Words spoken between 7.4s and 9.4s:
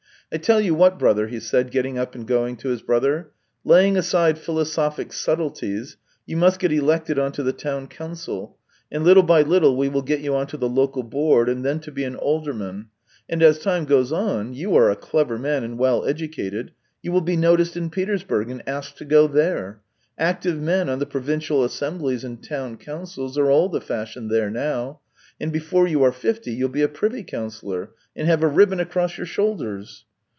the town council, and little